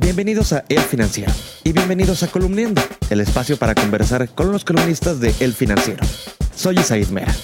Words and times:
Bienvenidos 0.00 0.52
a 0.52 0.64
El 0.68 0.78
Financiero 0.78 1.32
y 1.64 1.72
bienvenidos 1.72 2.22
a 2.22 2.28
Columniendo, 2.28 2.80
el 3.10 3.20
espacio 3.20 3.56
para 3.56 3.74
conversar 3.74 4.28
con 4.28 4.52
los 4.52 4.64
columnistas 4.64 5.18
de 5.18 5.34
El 5.40 5.52
Financiero. 5.52 6.06
Soy 6.54 6.78
Isaid 6.78 7.08
Mera. 7.08 7.34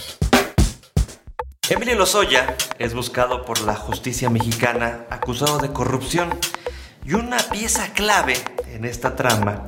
Emilio 1.68 1.96
Lozoya 1.96 2.56
es 2.78 2.94
buscado 2.94 3.44
por 3.44 3.60
la 3.62 3.74
justicia 3.74 4.30
mexicana 4.30 5.04
acusado 5.10 5.58
de 5.58 5.72
corrupción 5.72 6.30
y 7.04 7.14
una 7.14 7.38
pieza 7.38 7.92
clave 7.92 8.36
en 8.72 8.84
esta 8.84 9.16
trama 9.16 9.66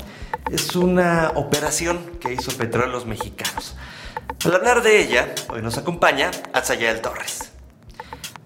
es 0.52 0.76
una 0.76 1.32
operación 1.34 1.98
que 2.20 2.34
hizo 2.34 2.56
Petróleos 2.56 3.04
Mexicanos. 3.04 3.74
Para 4.44 4.58
hablar 4.58 4.84
de 4.84 5.02
ella, 5.02 5.34
hoy 5.48 5.60
nos 5.60 5.76
acompaña 5.76 6.30
Atzayael 6.52 7.00
Torres. 7.00 7.55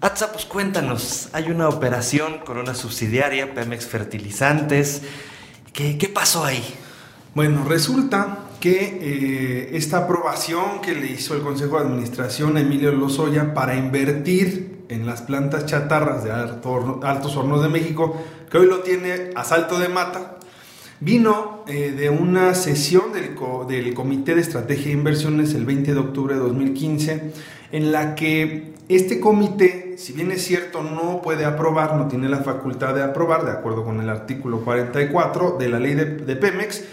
Atza, 0.03 0.31
pues 0.31 0.45
cuéntanos, 0.45 1.29
hay 1.31 1.51
una 1.51 1.69
operación 1.69 2.39
con 2.39 2.57
una 2.57 2.73
subsidiaria, 2.73 3.53
Pemex 3.53 3.85
Fertilizantes. 3.85 5.03
¿Qué, 5.73 5.99
qué 5.99 6.09
pasó 6.09 6.43
ahí? 6.43 6.63
Bueno, 7.35 7.63
resulta 7.65 8.39
que 8.59 8.97
eh, 8.99 9.77
esta 9.77 9.99
aprobación 9.99 10.81
que 10.81 10.95
le 10.95 11.05
hizo 11.05 11.35
el 11.35 11.43
Consejo 11.43 11.79
de 11.79 11.85
Administración 11.85 12.57
a 12.57 12.61
Emilio 12.61 12.91
Lozoya 12.91 13.53
para 13.53 13.75
invertir 13.75 14.85
en 14.89 15.05
las 15.05 15.21
plantas 15.21 15.67
chatarras 15.67 16.23
de 16.23 16.31
Altos 16.31 17.35
Hornos 17.35 17.61
de 17.61 17.69
México, 17.69 18.19
que 18.49 18.57
hoy 18.57 18.65
lo 18.65 18.79
tiene 18.79 19.29
a 19.35 19.43
salto 19.43 19.77
de 19.77 19.87
mata, 19.87 20.39
vino 21.01 21.63
eh, 21.67 21.91
de 21.91 22.09
una 22.11 22.53
sesión 22.53 23.11
del, 23.11 23.35
del 23.67 23.93
Comité 23.93 24.35
de 24.35 24.41
Estrategia 24.41 24.85
de 24.85 24.91
Inversiones 24.91 25.53
el 25.55 25.65
20 25.65 25.93
de 25.93 25.99
octubre 25.99 26.35
de 26.35 26.39
2015, 26.39 27.33
en 27.71 27.91
la 27.91 28.13
que 28.15 28.75
este 28.87 29.19
comité, 29.19 29.95
si 29.97 30.13
bien 30.13 30.31
es 30.31 30.43
cierto, 30.45 30.83
no 30.83 31.21
puede 31.21 31.45
aprobar, 31.45 31.95
no 31.95 32.07
tiene 32.07 32.29
la 32.29 32.39
facultad 32.39 32.93
de 32.93 33.03
aprobar, 33.03 33.45
de 33.45 33.51
acuerdo 33.51 33.83
con 33.83 33.99
el 33.99 34.09
artículo 34.09 34.59
44 34.59 35.57
de 35.57 35.69
la 35.69 35.79
ley 35.79 35.95
de, 35.95 36.35
Pemex, 36.35 36.83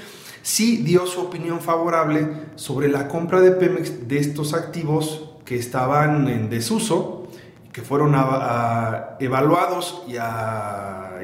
sí 0.42 0.78
dio 0.78 1.06
su 1.06 1.20
opinión 1.20 1.60
favorable 1.60 2.28
sobre 2.54 2.88
la 2.88 3.08
compra 3.08 3.40
de 3.40 3.50
Pemex 3.50 4.08
de 4.08 4.18
estos 4.18 4.54
activos 4.54 5.32
que 5.44 5.56
estaban 5.56 6.28
en 6.28 6.48
desuso, 6.48 7.28
que 7.72 7.82
fueron 7.82 8.14
evaluados 9.20 10.04
y 10.06 10.12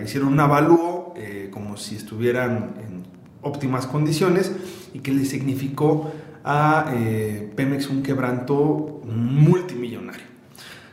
hicieron 0.03 0.33
un 0.33 0.41
avalúo 0.41 1.04
eh, 1.17 1.49
como 1.53 1.77
si 1.77 1.97
estuvieran 1.97 2.75
en 2.79 3.05
óptimas 3.43 3.87
condiciones 3.87 4.53
y 4.93 5.01
que 5.01 5.13
le 5.13 5.25
significó 5.25 6.13
a 6.45 6.93
eh, 6.95 7.51
Pemex 7.55 7.89
un 7.89 8.03
quebranto 8.03 9.01
multimillonario. 9.05 10.25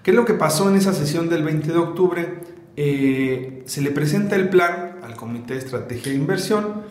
¿Qué 0.03 0.11
es 0.11 0.17
lo 0.17 0.25
que 0.25 0.33
pasó 0.33 0.69
en 0.69 0.75
esa 0.75 0.93
sesión 0.93 1.29
del 1.29 1.43
20 1.43 1.71
de 1.71 1.77
octubre? 1.77 2.39
Eh, 2.75 3.63
se 3.65 3.81
le 3.81 3.91
presenta 3.91 4.35
el 4.35 4.49
plan 4.49 4.99
al 5.03 5.15
Comité 5.15 5.53
de 5.53 5.59
Estrategia 5.59 6.11
de 6.11 6.17
Inversión, 6.17 6.83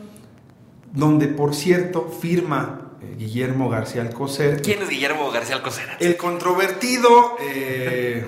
donde 0.92 1.27
por 1.27 1.55
cierto 1.55 2.08
firma 2.08 2.91
Guillermo 3.17 3.69
García 3.69 4.03
Alcocer. 4.03 4.62
¿Quién 4.62 4.83
es 4.83 4.89
Guillermo 4.89 5.31
García 5.31 5.56
Alcocer? 5.56 5.86
El 6.01 6.17
controvertido, 6.17 7.36
eh, 7.41 8.25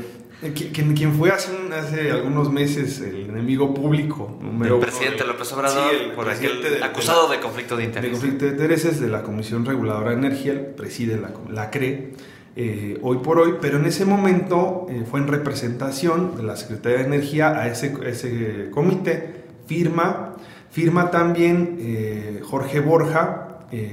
quien, 0.50 1.14
fue 1.14 1.30
hace, 1.30 1.52
hace, 1.72 2.10
algunos 2.10 2.50
meses 2.50 3.00
el 3.00 3.30
enemigo 3.30 3.72
público 3.72 4.36
número 4.40 4.74
El 4.76 4.80
presidente 4.80 5.24
López 5.24 5.52
Obrador, 5.52 6.14
por 6.16 6.28
acusado 6.28 7.28
de, 7.28 7.38
conflicto 7.38 7.76
de 7.76 7.84
intereses. 7.84 8.10
De 8.10 8.18
conflicto 8.18 8.44
de 8.46 8.50
intereses 8.50 9.00
de 9.00 9.08
la 9.08 9.22
Comisión 9.22 9.64
Reguladora 9.64 10.10
de 10.10 10.16
Energía, 10.16 10.76
preside 10.76 11.20
la, 11.20 11.30
la 11.48 11.70
CRE 11.70 12.12
eh, 12.54 12.98
hoy 13.00 13.18
por 13.18 13.38
hoy, 13.38 13.54
pero 13.62 13.78
en 13.78 13.86
ese 13.86 14.04
momento 14.04 14.86
eh, 14.90 15.04
fue 15.10 15.20
en 15.20 15.28
representación 15.28 16.36
de 16.36 16.42
la 16.42 16.56
Secretaría 16.56 16.98
de 16.98 17.04
Energía 17.04 17.58
a 17.58 17.66
ese, 17.68 17.94
ese 18.04 18.68
comité, 18.70 19.44
firma, 19.66 20.36
firma 20.70 21.10
también 21.10 21.78
eh, 21.80 22.40
Jorge 22.42 22.80
Borja 22.80 23.48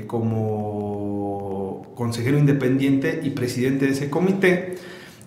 como 0.08 1.94
consejero 1.96 2.38
independiente 2.38 3.22
y 3.24 3.30
presidente 3.30 3.86
de 3.86 3.92
ese 3.94 4.10
comité, 4.10 4.76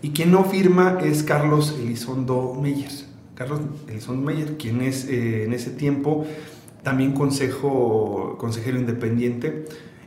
y 0.03 0.11
quien 0.11 0.31
no 0.33 0.45
firma 0.45 0.99
es 1.03 1.23
Carlos 1.23 1.77
Elizondo 1.81 2.59
Meyer. 2.61 2.91
Carlos 3.35 3.61
Elizondo 3.89 4.23
Meyer, 4.23 4.57
quien 4.59 4.83
es 4.83 5.09
en 5.09 5.53
ese 5.53 5.71
tiempo 5.71 6.27
también 6.83 7.13
consejo, 7.13 8.37
consejero 8.39 8.79
independiente 8.79 9.65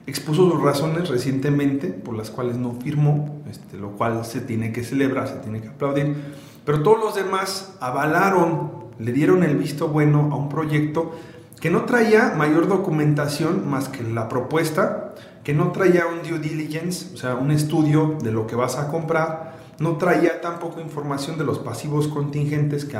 expuso 0.07 0.50
sus 0.50 0.61
razones 0.61 1.09
recientemente 1.09 1.88
por 1.88 2.16
las 2.16 2.29
cuales 2.29 2.57
no 2.57 2.73
firmó, 2.73 3.41
este, 3.50 3.78
lo 3.78 3.91
cual 3.91 4.23
se 4.25 4.41
tiene 4.41 4.72
que 4.72 4.84
celebrar, 4.84 5.28
se 5.28 5.35
tiene 5.35 5.61
que 5.61 5.69
aplaudir, 5.69 6.16
pero 6.63 6.84
todos 6.84 7.00
los 7.00 7.16
demás 7.16 7.75
avalaron, 7.79 8.85
le 9.00 9.11
dieron 9.11 9.44
el 9.44 9.57
visto 9.57 9.88
bueno 9.88 10.29
a 10.31 10.35
un 10.35 10.50
proyecto 10.50 11.16
que 11.59 11.69
no 11.69 11.85
traía 11.85 12.34
mayor 12.38 12.67
documentación 12.67 13.67
más 13.67 13.89
que 13.89 14.03
la 14.03 14.29
propuesta, 14.29 15.16
que 15.44 15.53
no 15.53 15.72
traía 15.72 16.05
un 16.05 16.28
due 16.28 16.39
diligence, 16.39 17.13
o 17.13 17.17
sea, 17.17 17.35
un 17.35 17.51
estudio 17.51 18.17
de 18.22 18.31
lo 18.31 18.45
que 18.45 18.55
vas 18.55 18.78
a 18.78 18.89
comprar, 18.89 19.55
no 19.80 19.97
traía 19.97 20.41
tampoco 20.41 20.80
información 20.80 21.38
de 21.38 21.44
los 21.44 21.59
pasivos 21.59 22.08
contingentes 22.08 22.86
que, 22.86 22.97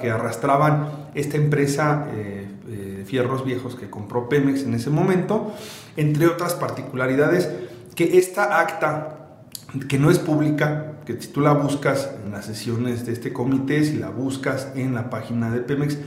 que 0.00 0.10
arrastraban 0.10 0.88
esta 1.14 1.36
empresa 1.36 2.08
eh, 2.12 2.48
eh, 2.68 3.04
Fierros 3.06 3.44
Viejos 3.44 3.74
que 3.74 3.88
compró 3.88 4.28
Pemex 4.28 4.62
en 4.62 4.74
ese 4.74 4.90
momento, 4.90 5.52
entre 5.96 6.26
otras 6.26 6.54
particularidades, 6.54 7.50
que 7.94 8.18
esta 8.18 8.60
acta, 8.60 9.42
que 9.88 9.98
no 9.98 10.10
es 10.10 10.18
pública, 10.18 10.92
que 11.04 11.20
si 11.20 11.28
tú 11.28 11.40
la 11.40 11.52
buscas 11.52 12.10
en 12.24 12.32
las 12.32 12.46
sesiones 12.46 13.06
de 13.06 13.12
este 13.12 13.32
comité, 13.32 13.84
si 13.84 13.96
la 13.96 14.10
buscas 14.10 14.68
en 14.74 14.94
la 14.94 15.10
página 15.10 15.50
de 15.50 15.60
Pemex, 15.60 15.98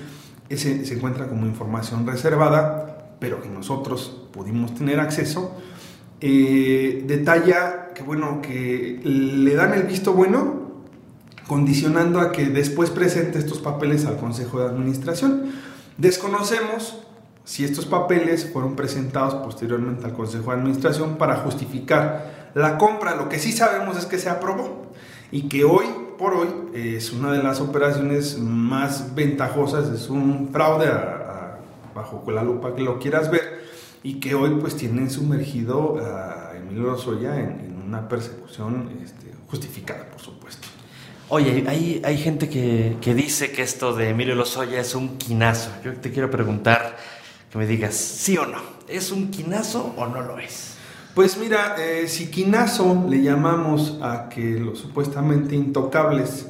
ese 0.49 0.85
se 0.85 0.93
encuentra 0.93 1.27
como 1.27 1.45
información 1.45 2.05
reservada, 2.05 3.15
pero 3.19 3.41
que 3.41 3.49
nosotros 3.49 4.21
pudimos 4.31 4.75
tener 4.75 4.99
acceso. 4.99 5.57
Eh, 6.25 7.03
detalla 7.05 7.89
que 7.93 8.01
bueno, 8.01 8.41
que 8.41 9.01
le 9.03 9.55
dan 9.55 9.73
el 9.73 9.83
visto 9.83 10.13
bueno, 10.13 10.71
condicionando 11.47 12.21
a 12.21 12.31
que 12.31 12.45
después 12.45 12.91
presente 12.91 13.39
estos 13.39 13.59
papeles 13.59 14.05
al 14.05 14.15
Consejo 14.15 14.61
de 14.61 14.67
Administración. 14.67 15.51
Desconocemos 15.97 16.99
si 17.43 17.65
estos 17.65 17.85
papeles 17.85 18.49
fueron 18.49 18.77
presentados 18.77 19.35
posteriormente 19.43 20.05
al 20.05 20.13
Consejo 20.13 20.51
de 20.51 20.59
Administración 20.59 21.17
para 21.17 21.35
justificar 21.35 22.51
la 22.53 22.77
compra. 22.77 23.17
Lo 23.17 23.27
que 23.27 23.37
sí 23.37 23.51
sabemos 23.51 23.97
es 23.97 24.05
que 24.05 24.17
se 24.17 24.29
aprobó 24.29 24.93
y 25.29 25.49
que 25.49 25.65
hoy 25.65 25.87
por 26.17 26.35
hoy 26.35 26.47
es 26.73 27.11
una 27.11 27.33
de 27.33 27.43
las 27.43 27.59
operaciones 27.59 28.39
más 28.39 29.13
ventajosas, 29.13 29.89
es 29.89 30.09
un 30.09 30.51
fraude 30.53 30.89
bajo 31.93 32.23
la 32.31 32.43
lupa 32.43 32.73
que 32.75 32.81
lo 32.81 32.97
quieras 32.97 33.29
ver 33.29 33.61
y 34.03 34.19
que 34.19 34.35
hoy 34.35 34.55
pues 34.59 34.75
tienen 34.75 35.09
sumergido 35.09 35.97
a 35.97 36.55
Emilio 36.57 36.83
Lozoya 36.83 37.39
en, 37.39 37.73
una 37.83 38.07
persecución 38.07 38.89
este, 39.03 39.31
justificada, 39.47 40.09
por 40.09 40.19
supuesto. 40.19 40.67
Oye, 41.29 41.63
hay, 41.67 42.01
hay 42.03 42.17
gente 42.17 42.49
que, 42.49 42.97
que, 43.01 43.13
dice 43.13 43.51
que 43.51 43.61
esto 43.61 43.93
de 43.93 44.09
Emilio 44.09 44.35
Lozoya 44.35 44.79
es 44.79 44.95
un 44.95 45.17
quinazo. 45.17 45.69
Yo 45.83 45.93
te 45.93 46.11
quiero 46.11 46.31
preguntar 46.31 46.97
que 47.51 47.57
me 47.57 47.67
digas 47.67 47.93
sí 47.93 48.37
o 48.37 48.47
no. 48.47 48.57
¿Es 48.87 49.11
un 49.11 49.29
quinazo 49.29 49.93
o 49.95 50.07
no 50.07 50.21
lo 50.21 50.39
es? 50.39 50.75
Pues 51.13 51.37
mira, 51.37 51.75
eh, 51.77 52.07
si 52.07 52.31
quinazo 52.31 53.05
le 53.07 53.21
llamamos 53.21 53.99
a 54.01 54.29
que 54.29 54.59
los 54.59 54.79
supuestamente 54.79 55.55
intocables 55.55 56.47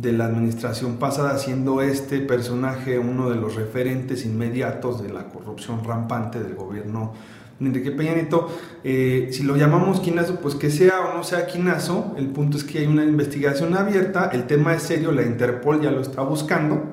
de 0.00 0.12
la 0.12 0.26
administración 0.26 0.96
pasada, 0.96 1.38
siendo 1.38 1.82
este 1.82 2.20
personaje 2.20 2.98
uno 2.98 3.30
de 3.30 3.36
los 3.36 3.56
referentes 3.56 4.24
inmediatos 4.24 5.02
de 5.02 5.08
la 5.08 5.28
corrupción 5.28 5.82
rampante 5.84 6.40
del 6.40 6.54
gobierno 6.54 7.14
de 7.58 7.66
Enrique 7.66 7.90
Peña 7.90 8.14
Nieto. 8.14 8.48
Eh, 8.84 9.30
si 9.32 9.42
lo 9.42 9.56
llamamos 9.56 10.00
quinazo, 10.00 10.36
pues 10.36 10.54
que 10.54 10.70
sea 10.70 11.00
o 11.00 11.16
no 11.16 11.24
sea 11.24 11.46
quinazo, 11.46 12.14
el 12.16 12.28
punto 12.28 12.56
es 12.56 12.64
que 12.64 12.78
hay 12.78 12.86
una 12.86 13.04
investigación 13.04 13.76
abierta, 13.76 14.30
el 14.32 14.46
tema 14.46 14.74
es 14.74 14.82
serio, 14.82 15.10
la 15.10 15.22
Interpol 15.22 15.80
ya 15.80 15.90
lo 15.90 16.00
está 16.00 16.22
buscando, 16.22 16.84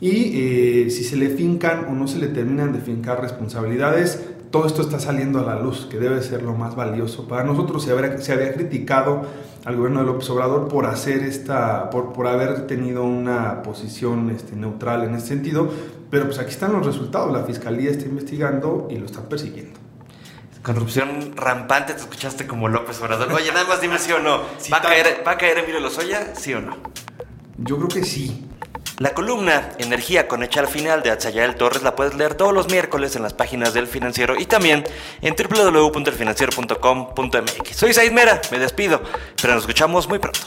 y 0.00 0.30
eh, 0.34 0.90
si 0.90 1.02
se 1.02 1.16
le 1.16 1.30
fincan 1.30 1.86
o 1.86 1.92
no 1.92 2.06
se 2.06 2.18
le 2.18 2.28
terminan 2.28 2.72
de 2.72 2.78
fincar 2.78 3.20
responsabilidades, 3.20 4.22
todo 4.50 4.66
esto 4.66 4.82
está 4.82 4.98
saliendo 4.98 5.40
a 5.40 5.42
la 5.42 5.60
luz, 5.60 5.86
que 5.90 5.98
debe 5.98 6.22
ser 6.22 6.42
lo 6.42 6.54
más 6.54 6.74
valioso. 6.74 7.28
Para 7.28 7.44
nosotros 7.44 7.82
se 7.82 7.92
había, 7.92 8.18
se 8.18 8.32
había 8.32 8.54
criticado 8.54 9.22
al 9.64 9.76
gobierno 9.76 10.00
de 10.00 10.06
López 10.06 10.30
Obrador 10.30 10.68
por 10.68 10.86
hacer 10.86 11.22
esta, 11.22 11.90
por, 11.90 12.12
por 12.12 12.26
haber 12.26 12.66
tenido 12.66 13.04
una 13.04 13.62
posición 13.62 14.30
este, 14.30 14.56
neutral 14.56 15.04
en 15.04 15.14
ese 15.14 15.26
sentido, 15.26 15.70
pero 16.10 16.24
pues 16.24 16.38
aquí 16.38 16.50
están 16.50 16.72
los 16.72 16.86
resultados, 16.86 17.32
la 17.32 17.44
fiscalía 17.44 17.90
está 17.90 18.06
investigando 18.06 18.88
y 18.90 18.96
lo 18.96 19.06
están 19.06 19.24
persiguiendo. 19.24 19.78
Corrupción 20.62 21.36
rampante, 21.36 21.94
te 21.94 22.00
escuchaste 22.00 22.46
como 22.46 22.68
López 22.68 23.00
Obrador. 23.00 23.32
Oye, 23.32 23.52
nada 23.52 23.66
más 23.66 23.80
dime 23.80 23.98
sí 23.98 24.12
o 24.12 24.18
no. 24.18 24.40
¿Va, 24.72 24.78
a 24.78 24.82
caer, 24.82 25.22
¿Va 25.26 25.32
a 25.32 25.38
caer 25.38 25.58
Emilio 25.58 25.80
Lozoya? 25.80 26.34
¿Sí 26.34 26.52
o 26.52 26.60
no? 26.60 26.76
Yo 27.58 27.76
creo 27.76 27.88
que 27.88 28.04
sí. 28.04 28.47
La 28.98 29.14
columna 29.14 29.70
Energía 29.78 30.26
con 30.26 30.42
hecha 30.42 30.58
al 30.58 30.66
final 30.66 31.04
de 31.04 31.10
Atzayael 31.10 31.54
Torres 31.54 31.84
la 31.84 31.94
puedes 31.94 32.14
leer 32.14 32.34
todos 32.34 32.52
los 32.52 32.68
miércoles 32.68 33.14
en 33.14 33.22
las 33.22 33.32
páginas 33.32 33.72
del 33.72 33.86
Financiero 33.86 34.34
y 34.36 34.44
también 34.44 34.82
en 35.22 35.36
www.elfinanciero.com.mx. 35.36 37.76
Soy 37.76 37.94
Said 37.94 38.10
Mera, 38.10 38.40
me 38.50 38.58
despido, 38.58 39.00
pero 39.40 39.54
nos 39.54 39.62
escuchamos 39.62 40.08
muy 40.08 40.18
pronto. 40.18 40.40